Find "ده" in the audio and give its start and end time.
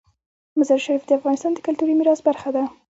2.55-2.63